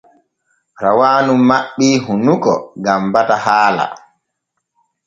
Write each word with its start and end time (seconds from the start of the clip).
Rawaanu 0.83 1.33
maɓɓii 1.47 1.95
hunnuko 2.05 2.51
gam 2.83 3.01
bata 3.13 3.35
haala. 3.45 3.85